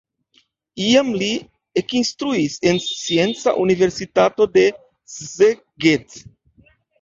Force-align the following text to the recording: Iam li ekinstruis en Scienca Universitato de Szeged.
Iam 0.83 1.09
li 1.23 1.27
ekinstruis 1.81 2.55
en 2.71 2.79
Scienca 2.85 3.53
Universitato 3.65 4.49
de 4.57 4.65
Szeged. 5.19 6.19